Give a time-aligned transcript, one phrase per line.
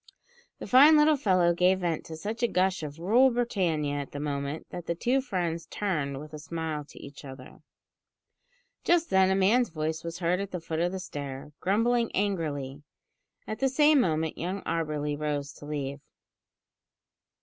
[0.57, 4.19] The fine little fellow gave vent to such a gush of "Rule Britannia" at the
[4.19, 7.61] moment, that the two friends turned with a smile to each other.
[8.83, 12.81] Just then a man's voice was heard at the foot of the stair, grumbling angrily.
[13.45, 16.01] At the same moment young Auberly rose to leave.